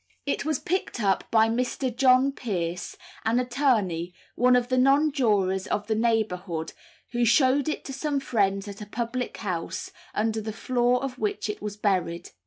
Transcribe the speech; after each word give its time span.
It 0.25 0.45
was 0.45 0.57
picked 0.57 0.99
up 0.99 1.29
by 1.29 1.47
Mr. 1.47 1.95
John 1.95 2.31
Pearce, 2.31 2.97
an 3.23 3.39
attorney, 3.39 4.15
one 4.33 4.55
of 4.55 4.69
the 4.69 4.75
Nonjurors 4.79 5.67
of 5.67 5.85
the 5.85 5.93
neighbourhood, 5.93 6.73
who 7.11 7.23
showed 7.23 7.69
it 7.69 7.85
to 7.85 7.93
some 7.93 8.19
friends 8.19 8.67
at 8.67 8.81
a 8.81 8.87
public 8.87 9.37
house, 9.37 9.91
under 10.15 10.41
the 10.41 10.53
floor 10.53 11.03
of 11.03 11.19
which 11.19 11.51
it 11.51 11.61
was 11.61 11.77
buried. 11.77 12.31